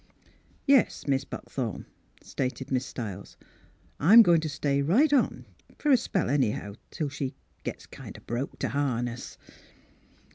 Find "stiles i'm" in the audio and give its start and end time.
2.87-4.23